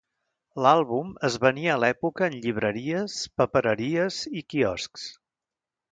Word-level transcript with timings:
L'àlbum 0.65 1.11
es 1.29 1.35
venia 1.43 1.75
a 1.75 1.81
l'època 1.83 2.29
en 2.29 2.37
llibreries, 2.45 3.19
papereries 3.43 4.21
i 4.43 4.47
quioscs. 4.55 5.09